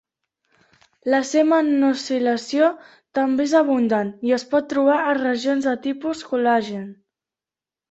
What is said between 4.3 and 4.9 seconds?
i es pot